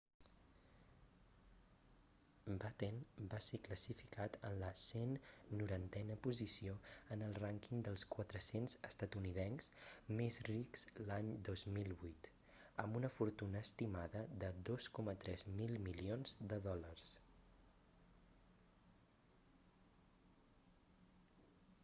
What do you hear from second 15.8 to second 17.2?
milions de dòlars